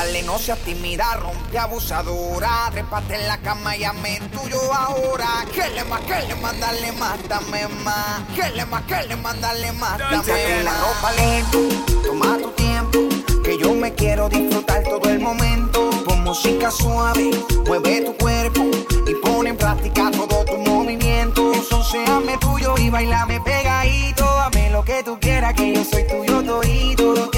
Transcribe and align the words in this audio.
dale, 0.00 0.22
no 0.22 0.38
seas 0.38 0.58
tímida, 0.60 1.04
rompe 1.16 1.58
abusadora. 1.58 2.70
Trépate 2.72 3.14
en 3.16 3.28
la 3.28 3.38
cama 3.38 3.76
y 3.76 3.84
ame 3.84 4.20
tuyo 4.32 4.58
ahora. 4.72 5.44
Que 5.52 5.68
le 5.74 5.84
más, 5.84 6.00
que 6.02 6.22
le 6.26 6.34
más, 6.36 6.58
dale 6.58 6.92
más, 6.92 7.28
dame 7.28 7.68
más. 7.84 8.22
Que 8.34 8.50
le 8.56 8.64
más, 8.66 8.82
que 8.82 9.02
le 9.08 9.16
más, 9.16 9.40
dale 9.40 9.72
más, 9.72 9.98
dame 9.98 10.62
la 10.64 10.72
ropa 10.80 11.12
lento, 11.12 11.58
toma 12.06 12.38
tu 12.38 12.50
tiempo. 12.52 12.98
Que 13.44 13.58
yo 13.58 13.74
me 13.74 13.92
quiero 13.94 14.28
disfrutar 14.28 14.82
todo 14.84 15.08
el 15.10 15.20
momento. 15.20 15.90
Con 16.06 16.24
música 16.24 16.70
suave, 16.70 17.30
mueve 17.66 18.02
tu 18.02 18.16
cuerpo 18.16 18.64
y 19.06 19.14
pone 19.16 19.50
en 19.50 19.56
práctica 19.56 20.10
todo 20.10 20.44
tu 20.44 20.56
movimiento. 20.58 21.52
Entonces 21.52 22.08
ame 22.08 22.38
tuyo 22.38 22.74
y 22.78 22.88
bailame 22.90 23.40
pegadito. 23.40 24.24
Ame 24.40 24.70
lo 24.70 24.82
que 24.82 25.02
tú 25.02 25.18
quieras, 25.20 25.54
que 25.54 25.74
yo 25.74 25.84
soy 25.84 26.06
tuyo 26.06 26.42
todito. 26.42 27.30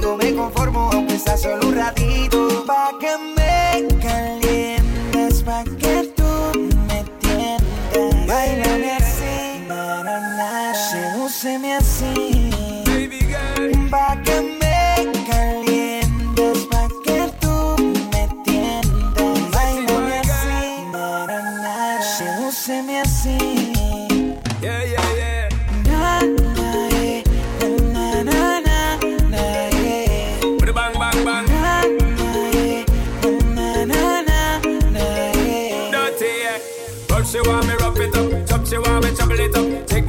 Me 0.00 0.34
conformo, 0.34 0.90
aunque 0.92 1.18
sea 1.18 1.36
solo 1.36 1.66
un 1.68 1.74
ratito. 1.74 2.64
Pa' 2.66 2.92
que 2.98 3.18
me 3.36 3.41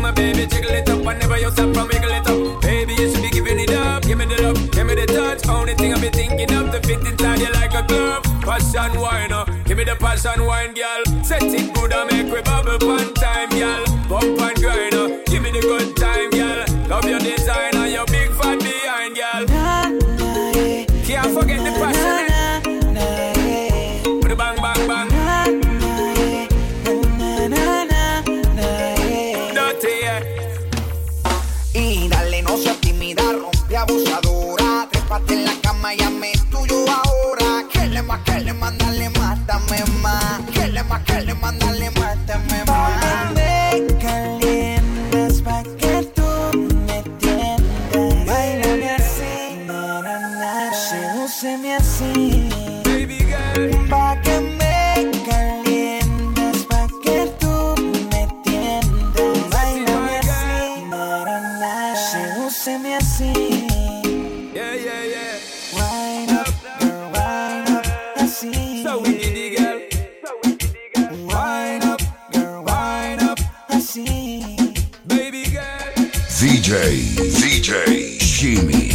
my 0.03 0.11
baby, 0.11 0.45
jiggle 0.45 0.71
it 0.71 0.89
up, 0.89 0.99
whenever 1.03 1.37
you 1.39 1.49
stop 1.51 1.73
from 1.73 1.87
wiggle 1.87 2.11
it 2.11 2.27
up. 2.27 2.61
Baby, 2.61 2.93
you 2.93 3.09
should 3.09 3.23
be 3.23 3.29
giving 3.29 3.59
it 3.59 3.71
up, 3.71 4.03
give 4.03 4.17
me 4.17 4.25
the 4.25 4.41
love, 4.43 4.71
give 4.71 4.85
me 4.85 4.95
the 4.95 5.05
touch. 5.07 5.47
Only 5.47 5.73
thing 5.75 5.93
I 5.93 5.99
be 5.99 6.09
thinking 6.09 6.51
of 6.53 6.71
to 6.71 6.79
fit 6.85 6.99
inside 7.07 7.39
you 7.39 7.51
like 7.53 7.73
a 7.73 7.83
glove. 7.87 8.23
Passion 8.43 8.99
wine, 8.99 9.31
uh, 9.31 9.45
give 9.63 9.77
me 9.77 9.85
the 9.85 9.95
passion 9.95 10.45
wine, 10.45 10.73
girl. 10.73 11.23
Set 11.23 11.43
it 11.43 11.73
good 11.73 11.93
and 11.93 12.11
make 12.11 12.33
we 12.33 12.41
bubble 12.41 12.85
one 12.85 13.13
DJ, 76.43 76.99
DJ, 77.39 78.19
Shimmy, 78.19 78.92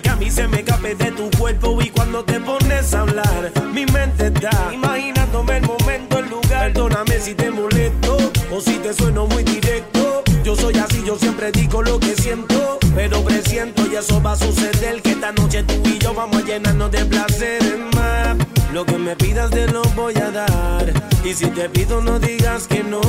que 0.00 0.08
a 0.08 0.16
mí 0.16 0.30
se 0.30 0.48
me 0.48 0.60
escape 0.60 0.94
de 0.94 1.12
tu 1.12 1.30
cuerpo. 1.38 1.80
Y 1.80 1.90
cuando 1.90 2.24
te 2.24 2.40
pones 2.40 2.94
a 2.94 3.00
hablar, 3.00 3.52
mi 3.72 3.86
mente 3.86 4.26
está 4.26 4.70
imaginándome 4.72 5.58
el 5.58 5.66
momento, 5.66 6.18
el 6.18 6.28
lugar. 6.28 6.72
Perdóname 6.72 7.20
si 7.20 7.34
te 7.34 7.50
molesto 7.50 8.16
o 8.50 8.60
si 8.60 8.78
te 8.78 8.92
sueno 8.92 9.26
muy 9.26 9.42
directo. 9.42 10.22
Yo 10.42 10.56
soy 10.56 10.76
así, 10.78 11.02
yo 11.06 11.16
siempre 11.16 11.52
digo 11.52 11.82
lo 11.82 11.98
que 12.00 12.14
siento. 12.16 12.78
Pero 12.94 13.22
presiento 13.22 13.86
y 13.90 13.96
eso 13.96 14.22
va 14.22 14.32
a 14.32 14.36
suceder. 14.36 15.02
Que 15.02 15.12
esta 15.12 15.32
noche 15.32 15.62
tú 15.62 15.80
y 15.84 15.98
yo 15.98 16.14
vamos 16.14 16.42
a 16.42 16.46
llenarnos 16.46 16.90
de 16.90 17.04
placeres 17.04 17.78
más. 17.94 18.36
Lo 18.72 18.84
que 18.84 18.98
me 18.98 19.14
pidas 19.16 19.50
te 19.50 19.66
lo 19.68 19.82
voy 19.94 20.14
a 20.16 20.30
dar. 20.30 20.92
Y 21.24 21.32
si 21.34 21.46
te 21.46 21.68
pido, 21.68 22.00
no 22.00 22.18
digas 22.18 22.66
que 22.66 22.82
no. 22.82 23.00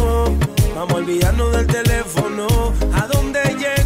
Vamos 0.75 0.91
a 0.91 0.95
olvidarnos 0.95 1.51
del 1.51 1.67
teléfono. 1.67 2.47
¿A 2.93 3.07
dónde 3.07 3.41
llego? 3.57 3.84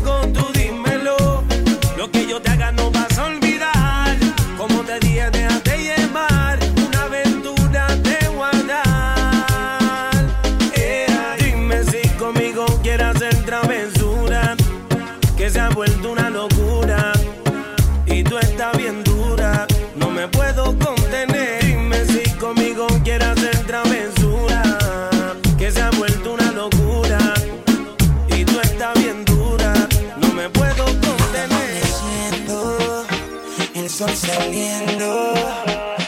Sol 33.99 34.15
saliendo 34.15 35.33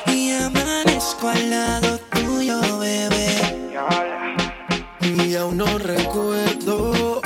y 0.08 0.32
amanezco 0.32 1.28
al 1.28 1.50
lado 1.50 2.00
tuyo, 2.14 2.80
bebé. 2.80 3.78
Y 5.02 5.36
aún 5.36 5.58
no 5.58 5.78
recuerdo 5.78 7.22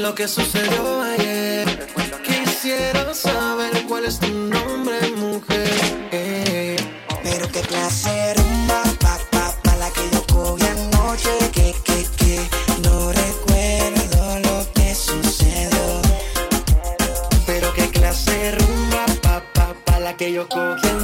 lo 0.00 0.14
que 0.14 0.26
sucedió 0.26 1.02
ayer. 1.02 1.88
Quisiera 2.24 3.12
saber 3.12 3.84
cuál 3.86 4.06
es 4.06 4.18
tu 4.18 4.47
Pero 20.50 20.97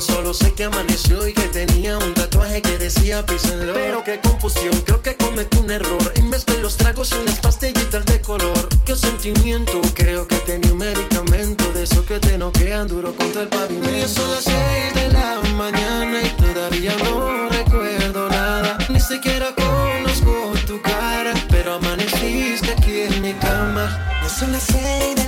solo 0.00 0.32
sé 0.34 0.52
que 0.52 0.64
amaneció 0.64 1.26
y 1.26 1.32
que 1.32 1.48
tenía 1.48 1.98
un 1.98 2.14
tatuaje 2.14 2.62
que 2.62 2.78
decía 2.78 3.24
písenlo. 3.24 3.72
Pero 3.74 4.04
qué 4.04 4.20
confusión, 4.20 4.72
creo 4.84 5.02
que 5.02 5.16
cometí 5.16 5.58
un 5.58 5.70
error. 5.70 6.12
En 6.14 6.30
vez 6.30 6.44
de 6.46 6.58
los 6.58 6.76
tragos 6.76 7.10
y 7.12 7.14
unas 7.16 7.38
pastillitas 7.40 8.04
de 8.06 8.20
color. 8.20 8.68
Qué 8.84 8.94
sentimiento, 8.94 9.80
creo 9.94 10.26
que 10.26 10.36
tenía 10.36 10.72
un 10.72 10.78
medicamento 10.78 11.72
de 11.72 11.82
eso 11.82 12.04
que 12.04 12.18
te 12.18 12.38
noquean 12.38 12.88
duro 12.88 13.14
contra 13.14 13.42
el 13.42 13.48
pavimento. 13.48 14.08
Son 14.08 14.30
las 14.30 14.44
seis 14.44 14.94
de 14.94 15.08
la 15.12 15.40
mañana 15.56 16.22
y 16.22 16.28
todavía 16.42 16.94
no 17.04 17.48
recuerdo 17.48 18.28
nada. 18.28 18.78
Ni 18.88 19.00
siquiera 19.00 19.54
conozco 19.54 20.52
tu 20.66 20.80
cara, 20.80 21.34
pero 21.50 21.74
amaneciste 21.74 22.72
aquí 22.72 23.00
en 23.02 23.22
mi 23.22 23.32
cama. 23.34 24.04
Son 24.28 24.52
las 24.52 24.62
seis 24.62 25.16
de 25.16 25.27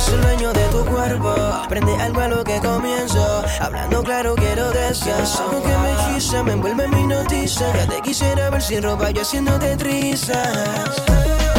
ser 0.00 0.20
dueño 0.22 0.52
de 0.52 0.64
tu 0.68 0.84
cuerpo, 0.86 1.34
prende 1.68 1.94
algo 2.00 2.20
a 2.20 2.28
lo 2.28 2.42
que 2.42 2.58
comienzo. 2.60 3.44
Hablando 3.60 4.02
claro, 4.02 4.34
quiero 4.34 4.70
descansar. 4.70 5.46
Algo 5.46 5.62
que 5.62 5.76
me 5.76 5.92
hechiza, 5.92 6.42
me 6.42 6.52
envuelve 6.52 6.84
en 6.84 6.90
mi 6.90 7.06
noticia. 7.06 7.66
Ya 7.76 7.86
te 7.86 8.00
quisiera 8.00 8.50
ver 8.50 8.62
sin 8.62 8.82
ropa, 8.82 9.10
yo 9.10 9.22
haciéndote 9.22 9.76
trizas. 9.76 10.48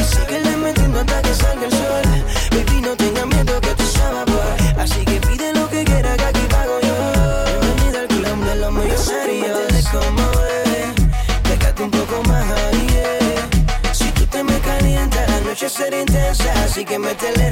Síguele 0.10 0.58
metiendo 0.58 1.00
hasta 1.00 1.22
que 1.22 1.34
salga 1.34 1.66
el 1.66 1.72
sol. 1.72 2.04
Baby, 2.52 2.82
no 2.82 2.96
tengas 2.96 3.28
miedo 3.28 3.62
que 3.62 3.76
tú 3.76 3.84
sabes 3.86 4.26
por. 4.26 4.82
Así 4.82 5.06
que 5.06 5.20
pide 5.28 5.54
lo 5.54 5.70
que 5.70 5.84
quieras, 5.84 6.18
que 6.18 6.26
aquí 6.26 6.46
pago 6.50 6.80
yo. 6.82 6.96
Bienvenida 7.62 8.00
al 8.02 8.08
club 8.08 8.46
de 8.46 8.56
los 8.56 8.72
muy 8.72 8.92
serios. 8.98 9.88
Como 9.92 10.24
es, 10.66 11.50
pégate 11.50 11.84
un 11.84 11.92
poco 11.92 12.24
más 12.28 12.46
ahí. 12.52 13.04
Si 13.94 14.10
tú 14.12 14.26
te 14.26 14.44
me 14.44 14.58
calientas, 14.60 15.30
la 15.30 15.40
noche 15.42 15.70
será 15.70 16.00
intensa, 16.00 16.52
así 16.64 16.84
que 16.86 16.98
métele 16.98 17.50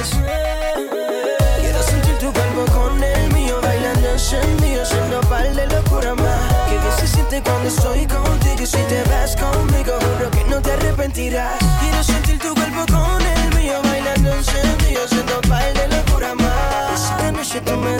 Quiero 0.00 1.82
sentir 1.82 2.16
tu 2.18 2.32
cuerpo 2.32 2.64
con 2.72 3.04
el 3.04 3.34
mío, 3.34 3.60
bailando 3.60 4.12
encendido, 4.12 4.82
siendo 4.86 5.20
par 5.28 5.54
de 5.54 5.66
locura 5.66 6.14
más. 6.14 6.70
Que 6.70 7.00
se 7.02 7.06
siente 7.06 7.42
cuando 7.42 7.68
estoy 7.68 8.06
contigo 8.06 8.64
si 8.64 8.78
te 8.78 9.02
vas 9.10 9.36
conmigo, 9.36 9.92
juro 10.00 10.30
que 10.30 10.44
no 10.44 10.62
te 10.62 10.72
arrepentirás. 10.72 11.58
Quiero 11.80 12.02
sentir 12.02 12.38
tu 12.38 12.54
cuerpo 12.54 12.86
con 12.90 13.20
el 13.20 13.54
mío, 13.56 13.74
bailando 13.82 14.32
encendido, 14.32 15.06
siendo 15.06 15.38
par 15.42 15.70
de 15.74 15.88
locura 15.88 16.34
más. 16.34 17.12
Esta 17.52 17.70
tú 17.70 17.76
me 17.76 17.99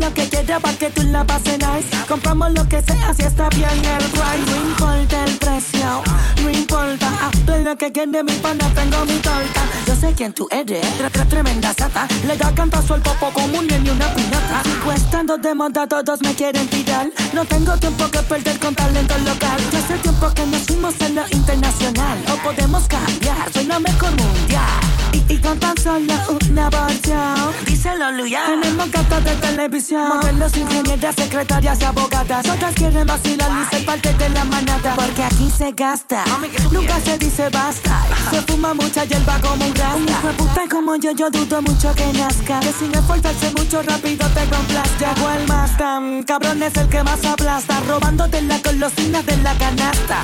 lo 0.00 0.12
que 0.14 0.28
quieras 0.28 0.60
para 0.60 0.76
que 0.76 0.90
tú 0.90 1.02
la 1.02 1.24
pases 1.24 1.58
nice. 1.58 1.88
Compramos 2.08 2.52
lo 2.52 2.66
que 2.68 2.82
sea 2.82 3.14
si 3.14 3.22
está 3.22 3.48
bien 3.50 3.68
el 3.84 4.04
price. 4.14 4.44
No 4.50 4.56
importa 4.56 5.24
el 5.24 5.36
precio, 5.38 6.02
no 6.42 6.50
importa. 6.50 7.08
Ah, 7.22 7.30
tú 7.46 7.52
lo 7.62 7.76
que 7.76 7.92
quieres, 7.92 8.24
mi 8.24 8.32
pana, 8.34 8.68
tengo 8.74 9.04
mi 9.04 9.16
torta. 9.18 9.62
Yo 9.86 9.94
sé 9.94 10.12
quién 10.16 10.32
tú 10.32 10.48
eres, 10.50 10.84
tre- 10.98 11.10
tre- 11.10 11.28
tremenda 11.28 11.72
sata. 11.74 12.06
Le 12.26 12.36
da 12.36 12.52
cantazo 12.54 12.94
al 12.94 13.02
popo 13.02 13.30
como 13.32 13.58
un 13.58 13.66
niño 13.66 13.86
y 13.86 13.90
una 13.90 14.12
piñata. 14.14 14.62
Sigo 14.64 14.92
estando 14.92 15.36
de 15.38 15.54
moda, 15.54 15.86
todos 15.86 16.20
me 16.22 16.34
quieren 16.34 16.66
tirar. 16.68 17.08
No 17.32 17.44
tengo 17.44 17.76
tiempo 17.76 18.08
que 18.10 18.18
perder 18.20 18.58
con 18.58 18.74
talento 18.74 19.16
local. 19.18 19.58
Ya 19.72 19.78
hace 19.78 19.94
tiempo 19.98 20.30
que 20.34 20.46
nos 20.46 20.62
fuimos 20.62 20.94
en 21.00 21.14
lo 21.16 21.22
internacional. 21.30 22.18
O 22.32 22.36
podemos 22.42 22.84
cambiar, 22.88 23.52
soy 23.52 23.64
la 23.66 23.78
mejor 23.80 24.10
mundial. 24.10 24.80
Y, 25.12 25.32
y 25.34 25.40
solo 25.82 26.38
una 26.46 26.70
versión. 26.70 27.34
Díselo, 27.66 28.12
Luya. 28.12 28.42
Tenemos 28.70 28.92
gatas 28.92 29.24
de 29.24 29.34
televisión. 29.34 30.08
Modelos, 30.08 30.56
ingenieras, 30.56 31.16
secretarias 31.16 31.80
y 31.80 31.84
abogadas. 31.84 32.48
Otras 32.48 32.72
quieren 32.72 33.04
vacilar 33.04 33.50
y 33.50 33.74
ser 33.74 33.84
parte 33.84 34.14
de 34.14 34.28
la 34.28 34.44
manada. 34.44 34.94
Porque 34.94 35.24
aquí 35.24 35.50
se 35.50 35.72
gasta. 35.72 36.22
Nunca 36.70 37.00
se 37.00 37.18
dice 37.18 37.48
basta. 37.48 38.06
Se 38.30 38.40
fuma 38.42 38.72
mucha 38.72 39.04
hierba 39.04 39.40
como 39.40 39.66
un 39.66 39.74
rasta. 39.74 39.96
Un 39.96 40.08
hijo 40.08 40.28
de 40.28 40.34
puta 40.34 40.62
como 40.70 40.94
yo, 40.94 41.10
yo 41.10 41.30
dudo 41.30 41.62
mucho 41.62 41.92
que 41.96 42.12
nazca. 42.12 42.60
Que 42.60 42.72
sin 42.72 42.94
esforzarse 42.94 43.50
mucho 43.56 43.82
rápido 43.82 44.28
te 44.28 44.44
complazca. 44.44 45.14
Llegó 45.14 45.30
el 45.32 45.48
más 45.48 45.76
tan 45.76 46.22
cabrón 46.22 46.62
es 46.62 46.76
el 46.76 46.88
que 46.88 47.02
más 47.02 47.24
aplasta. 47.24 47.80
Robándote 47.88 48.40
la 48.42 48.60
golosina 48.60 49.20
de 49.22 49.36
la 49.38 49.54
canasta. 49.54 50.22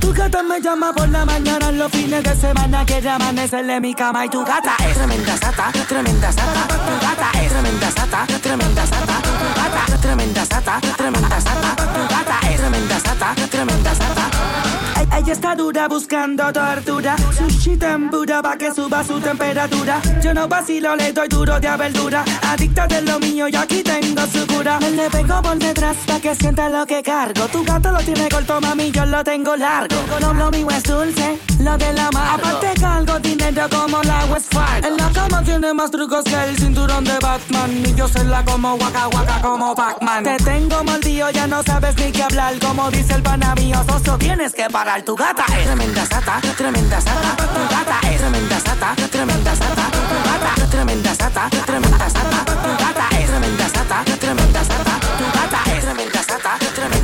Tu 0.00 0.12
gata 0.12 0.42
me 0.42 0.60
llama 0.60 0.92
por 0.94 1.08
la 1.10 1.26
mañana 1.26 1.68
en 1.68 1.78
los 1.78 1.92
fines 1.92 2.22
de 2.22 2.34
semana. 2.34 2.84
Quiere 2.86 3.10
amanecerle 3.10 3.76
en 3.76 3.82
mi 3.82 3.94
cama 3.94 4.24
y 4.24 4.30
tu 4.30 4.42
gata 4.42 4.74
es 4.88 4.96
tremenda 4.96 5.36
sata, 5.36 5.70
tremenda 5.86 6.32
sata. 6.32 6.66
Tu 6.68 7.06
gata 7.06 7.30
es 7.42 7.52
tremenda 7.52 7.83
sata, 7.90 8.26
tremenda 8.42 8.86
sata. 8.86 9.20
Gata, 9.56 9.98
tremenda 10.00 10.44
sata, 10.44 10.80
tremenda 10.96 11.40
sata. 11.40 11.74
Gata 12.08 12.38
es 12.50 12.56
tremenda 12.56 13.00
sata, 13.00 13.34
tremenda 13.50 13.94
sata. 13.94 14.63
Ella 15.12 15.32
está 15.32 15.54
dura 15.54 15.88
buscando 15.88 16.52
tortura. 16.52 17.16
Sushi 17.36 17.76
tempura 17.76 18.42
pa' 18.42 18.56
que 18.56 18.72
suba 18.72 19.02
su 19.04 19.20
temperatura. 19.20 20.00
Yo 20.22 20.34
no 20.34 20.48
vacilo, 20.48 20.96
le 20.96 21.12
doy 21.12 21.28
duro 21.28 21.58
de 21.60 21.76
verdura. 21.76 22.24
Adicta 22.48 22.86
de 22.86 23.02
lo 23.02 23.18
mío 23.18 23.48
y 23.48 23.56
aquí 23.56 23.82
tengo 23.82 24.26
su 24.26 24.46
cura. 24.46 24.78
Me 24.80 24.90
le 24.90 25.10
pego 25.10 25.42
por 25.42 25.56
detrás 25.58 25.96
pa' 26.06 26.20
que 26.20 26.34
sienta 26.34 26.68
lo 26.68 26.86
que 26.86 27.02
cargo. 27.02 27.46
Tu 27.48 27.64
gato 27.64 27.90
lo 27.90 27.98
tiene 27.98 28.28
corto, 28.28 28.60
mami, 28.60 28.90
yo 28.90 29.04
lo 29.06 29.22
tengo 29.24 29.56
largo. 29.56 29.96
Lo, 30.20 30.34
lo 30.34 30.50
mío 30.50 30.68
es 30.70 30.82
dulce, 30.82 31.38
lo 31.60 31.76
de 31.76 31.92
la 31.92 32.10
mano. 32.10 32.32
Aparte 32.34 32.80
cargo 32.80 33.18
dinero 33.20 33.68
como 33.70 34.02
la 34.02 34.24
West. 34.26 34.54
En 34.82 34.96
la 34.96 35.10
cama 35.10 35.42
tiene 35.42 35.72
más 35.74 35.90
trucos 35.90 36.24
que 36.24 36.34
el 36.34 36.56
cinturón 36.56 37.04
de 37.04 37.18
Batman. 37.18 37.70
Y 37.86 37.94
yo 37.94 38.08
se 38.08 38.24
la 38.24 38.44
como 38.44 38.74
waka 38.74 39.08
waka 39.08 39.40
como 39.40 39.74
Pac-Man. 39.74 40.24
Te 40.24 40.36
tengo 40.38 40.84
mordido, 40.84 41.30
ya 41.30 41.46
no 41.46 41.62
sabes 41.62 41.96
ni 41.96 42.12
qué 42.12 42.22
hablar. 42.22 42.58
Como 42.58 42.90
dice 42.90 43.14
el 43.14 43.22
pana 43.22 43.54
mío, 43.54 43.82
soso, 43.88 44.18
tienes 44.18 44.52
que 44.52 44.68
parar. 44.70 44.93
Tu 45.02 45.16
gata 45.16 45.44
es 45.58 45.66
tremenda 45.66 46.06
sata, 46.06 46.40
tremenda 46.56 47.00
sata. 47.00 47.36
Tu 47.36 47.62
gata 47.68 47.98
es 48.08 48.20
tremenda 48.20 48.60
sata, 48.60 48.94
tremenda 49.10 49.56
sata. 49.56 49.90
Tu 49.90 50.16
gata 50.24 50.70
tremenda 50.70 51.14
sata, 51.14 51.50
tremenda 51.66 52.08
sata. 52.08 52.44
Tu 52.44 52.70
gata 52.78 53.08
es 53.18 53.26
tremenda 53.26 53.68
sata, 53.68 54.04
tremenda 54.20 54.64
sata. 54.64 55.00
Tu 55.18 55.24
gata 55.34 55.76
es 55.76 55.84
tremenda 55.84 56.22
sata, 56.22 56.58
tremenda 56.74 57.03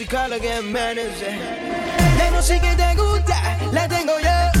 lo 0.00 0.40
que 0.40 0.60
merece. 0.60 1.38
La 2.18 2.30
música 2.32 2.68
que 2.68 2.74
te 2.74 2.94
gusta, 2.96 3.58
la 3.70 3.86
tengo 3.86 4.18
yo. 4.18 4.53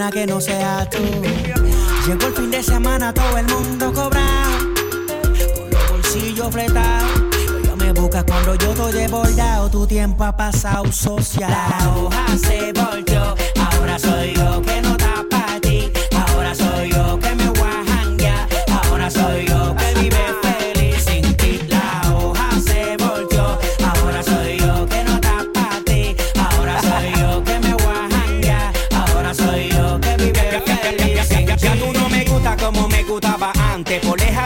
Una 0.00 0.10
que 0.10 0.26
no 0.26 0.40
sea 0.40 0.88
tú. 0.88 0.98
Llegó 2.06 2.26
el 2.28 2.32
fin 2.32 2.50
de 2.50 2.62
semana, 2.62 3.12
todo 3.12 3.36
el 3.36 3.46
mundo 3.46 3.92
cobrado. 3.92 4.58
Con 5.54 5.70
los 5.70 5.90
bolsillos 5.90 6.46
apretados. 6.46 7.10
Yo 7.64 7.76
me 7.76 7.92
buscas 7.92 8.24
cuando 8.24 8.54
yo 8.54 8.70
estoy 8.70 8.92
desbordado. 8.92 9.68
Tu 9.68 9.86
tiempo 9.86 10.24
ha 10.24 10.34
pasado 10.34 10.90
social. 10.90 11.50
La 11.50 11.94
hoja 11.94 12.26
se 12.38 12.72
volteó. 12.72 13.34
Ahora 13.72 13.98
soy 13.98 14.34
yo 14.34 14.62
que 14.62 14.80
no 14.80 14.96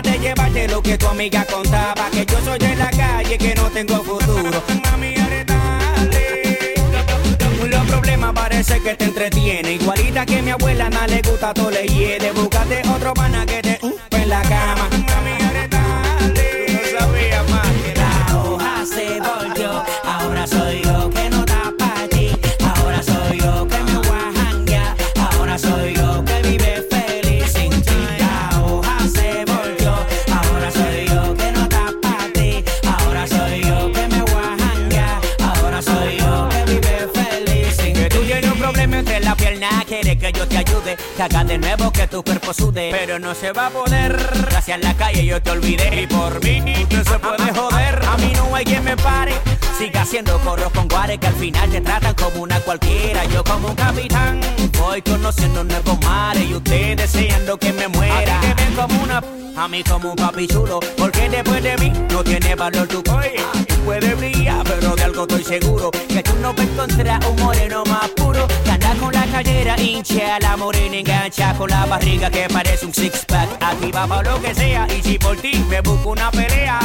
de 0.02 0.18
llevarte 0.18 0.68
lo 0.68 0.82
que 0.82 0.98
tu 0.98 1.06
amiga 1.06 1.44
contaba. 1.44 2.10
Que 2.10 2.26
yo 2.26 2.38
soy 2.44 2.58
de 2.58 2.76
la 2.76 2.90
calle, 2.90 3.38
que 3.38 3.54
no 3.54 3.70
tengo 3.70 4.02
futuro. 4.02 4.62
Mami. 4.90 5.14
Los 7.68 7.86
problemas 7.86 8.32
parece 8.32 8.80
que 8.80 8.94
te 8.94 9.04
entretiene. 9.04 9.72
Igualita 9.72 10.24
que 10.26 10.42
mi 10.42 10.50
abuela, 10.50 10.88
no 10.90 11.06
le 11.06 11.22
gusta 11.22 11.52
todo 11.52 11.70
le 11.70 11.86
hiede. 11.86 12.30
Búscate 12.32 12.82
otro 12.88 13.14
pana 13.14 13.44
que 13.46 13.62
te 13.62 13.78
yo 40.94 41.02
te 41.02 41.02
ayude. 41.02 41.16
Que 41.16 41.22
haga 41.22 41.44
de 41.44 41.58
nuevo 41.58 41.92
que 41.92 42.06
tu 42.06 42.22
cuerpo 42.22 42.52
sude. 42.52 42.90
Pero 42.90 43.18
no 43.18 43.34
se 43.34 43.52
va 43.52 43.66
a 43.66 43.70
poder. 43.70 44.16
Gracias 44.50 44.78
a 44.78 44.86
la 44.86 44.94
calle 44.94 45.24
yo 45.24 45.42
te 45.42 45.50
olvidé. 45.50 46.02
Y 46.02 46.06
por 46.06 46.42
mí, 46.42 46.62
usted 46.82 47.04
se 47.04 47.18
puede 47.18 47.52
joder. 47.54 48.00
A 48.04 48.16
mí 48.18 48.32
no 48.36 48.54
hay 48.54 48.64
quien 48.64 48.84
me 48.84 48.96
pare. 48.96 49.32
Siga 49.78 50.02
haciendo 50.02 50.38
corros 50.40 50.70
con 50.72 50.86
guares 50.86 51.18
que 51.18 51.26
al 51.26 51.34
final 51.34 51.68
te 51.68 51.80
tratan 51.80 52.14
como 52.14 52.42
una 52.42 52.60
cualquiera. 52.60 53.24
Yo 53.24 53.42
como 53.42 53.68
un 53.68 53.74
capitán. 53.74 54.40
Voy 54.78 55.02
conociendo 55.02 55.64
nuevos 55.64 56.00
mares. 56.02 56.48
Y 56.48 56.54
usted 56.54 56.96
deseando 56.96 57.58
que 57.58 57.72
me 57.72 57.88
muera. 57.88 58.38
A 58.38 58.40
ti 58.40 58.46
te 58.46 58.54
ven 58.54 58.74
como 58.74 59.02
una. 59.02 59.22
A 59.56 59.68
mí 59.68 59.82
como 59.82 60.10
un 60.10 60.16
papi 60.16 60.46
chulo. 60.46 60.80
Porque 60.96 61.28
después 61.28 61.62
de 61.62 61.76
mí 61.78 61.92
no 62.10 62.22
tiene 62.22 62.54
valor 62.54 62.86
tu 62.86 63.02
Oye, 63.12 63.36
puede 63.84 64.14
brillar, 64.14 64.64
pero 64.64 64.94
de 64.94 65.02
algo 65.02 65.22
estoy 65.22 65.44
seguro. 65.44 65.90
Que 65.90 66.22
tú 66.22 66.34
no 66.40 66.52
vas 66.52 66.60
a 66.60 66.70
encontrar 66.70 67.26
un 67.26 67.42
moreno 67.42 67.84
más 67.84 68.08
puro. 68.10 68.46
Que 68.64 68.70
anda 68.70 68.94
con 68.94 69.12
la 69.12 69.26
callera 69.26 69.80
hincha, 69.80 70.38
la 70.40 70.56
morena 70.56 70.96
engancha 70.96 71.54
con 71.56 71.70
la 71.70 71.84
barriga 71.86 72.30
que 72.30 72.48
parece 72.48 72.86
un 72.86 72.94
six 72.94 73.24
pack. 73.26 73.48
Aquí 73.60 73.90
va 73.92 74.06
para 74.06 74.30
lo 74.30 74.40
que 74.40 74.54
sea. 74.54 74.86
Y 74.96 75.02
si 75.02 75.18
por 75.18 75.36
ti 75.36 75.64
me 75.68 75.80
busco 75.80 76.10
una 76.10 76.30
pelea, 76.30 76.78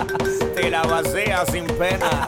te 0.54 0.70
la 0.70 0.82
vacía 0.82 1.44
sin 1.52 1.66
pena. 1.66 2.27